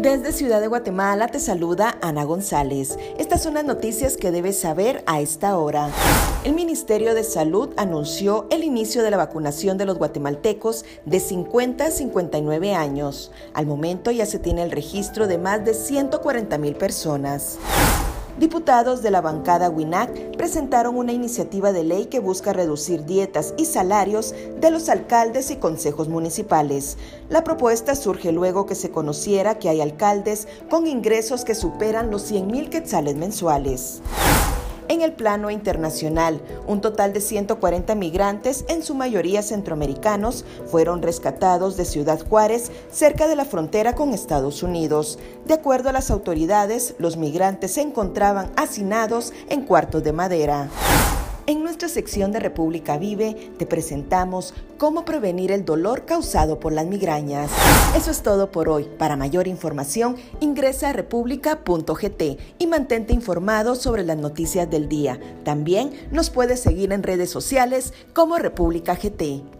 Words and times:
Desde 0.00 0.32
Ciudad 0.32 0.62
de 0.62 0.66
Guatemala 0.66 1.28
te 1.28 1.38
saluda 1.38 1.98
Ana 2.00 2.24
González. 2.24 2.98
Estas 3.18 3.42
son 3.42 3.52
las 3.52 3.66
noticias 3.66 4.16
que 4.16 4.30
debes 4.30 4.58
saber 4.58 5.04
a 5.04 5.20
esta 5.20 5.58
hora. 5.58 5.90
El 6.42 6.54
Ministerio 6.54 7.14
de 7.14 7.22
Salud 7.22 7.74
anunció 7.76 8.46
el 8.50 8.64
inicio 8.64 9.02
de 9.02 9.10
la 9.10 9.18
vacunación 9.18 9.76
de 9.76 9.84
los 9.84 9.98
guatemaltecos 9.98 10.86
de 11.04 11.20
50 11.20 11.84
a 11.84 11.90
59 11.90 12.74
años. 12.74 13.30
Al 13.52 13.66
momento 13.66 14.10
ya 14.10 14.24
se 14.24 14.38
tiene 14.38 14.62
el 14.62 14.70
registro 14.70 15.26
de 15.26 15.36
más 15.36 15.66
de 15.66 15.74
140 15.74 16.56
mil 16.56 16.76
personas. 16.76 17.58
Diputados 18.38 19.02
de 19.02 19.10
la 19.10 19.20
bancada 19.20 19.68
WINAC 19.68 20.36
presentaron 20.36 20.96
una 20.96 21.12
iniciativa 21.12 21.72
de 21.72 21.84
ley 21.84 22.06
que 22.06 22.20
busca 22.20 22.52
reducir 22.52 23.04
dietas 23.04 23.54
y 23.58 23.66
salarios 23.66 24.34
de 24.60 24.70
los 24.70 24.88
alcaldes 24.88 25.50
y 25.50 25.56
consejos 25.56 26.08
municipales. 26.08 26.96
La 27.28 27.44
propuesta 27.44 27.94
surge 27.94 28.32
luego 28.32 28.66
que 28.66 28.74
se 28.74 28.90
conociera 28.90 29.58
que 29.58 29.68
hay 29.68 29.80
alcaldes 29.80 30.48
con 30.70 30.86
ingresos 30.86 31.44
que 31.44 31.54
superan 31.54 32.10
los 32.10 32.22
100 32.22 32.46
mil 32.46 32.70
quetzales 32.70 33.16
mensuales. 33.16 34.00
En 34.90 35.02
el 35.02 35.12
plano 35.12 35.52
internacional, 35.52 36.40
un 36.66 36.80
total 36.80 37.12
de 37.12 37.20
140 37.20 37.94
migrantes, 37.94 38.64
en 38.66 38.82
su 38.82 38.96
mayoría 38.96 39.40
centroamericanos, 39.40 40.44
fueron 40.66 41.00
rescatados 41.00 41.76
de 41.76 41.84
Ciudad 41.84 42.18
Juárez, 42.28 42.72
cerca 42.90 43.28
de 43.28 43.36
la 43.36 43.44
frontera 43.44 43.94
con 43.94 44.12
Estados 44.12 44.64
Unidos. 44.64 45.20
De 45.46 45.54
acuerdo 45.54 45.90
a 45.90 45.92
las 45.92 46.10
autoridades, 46.10 46.96
los 46.98 47.16
migrantes 47.16 47.74
se 47.74 47.82
encontraban 47.82 48.50
hacinados 48.56 49.32
en 49.48 49.62
cuartos 49.62 50.02
de 50.02 50.12
madera. 50.12 50.68
En 51.50 51.64
nuestra 51.64 51.88
sección 51.88 52.30
de 52.30 52.38
República 52.38 52.96
Vive 52.96 53.34
te 53.58 53.66
presentamos 53.66 54.54
cómo 54.78 55.04
prevenir 55.04 55.50
el 55.50 55.64
dolor 55.64 56.04
causado 56.04 56.60
por 56.60 56.72
las 56.72 56.86
migrañas. 56.86 57.50
Eso 57.96 58.12
es 58.12 58.22
todo 58.22 58.52
por 58.52 58.68
hoy. 58.68 58.84
Para 58.98 59.16
mayor 59.16 59.48
información, 59.48 60.14
ingresa 60.38 60.90
a 60.90 60.92
república.gt 60.92 62.22
y 62.56 62.66
mantente 62.68 63.14
informado 63.14 63.74
sobre 63.74 64.04
las 64.04 64.16
noticias 64.16 64.70
del 64.70 64.88
día. 64.88 65.18
También 65.42 65.90
nos 66.12 66.30
puedes 66.30 66.60
seguir 66.60 66.92
en 66.92 67.02
redes 67.02 67.30
sociales 67.30 67.94
como 68.14 68.38
República 68.38 68.94
GT. 68.94 69.59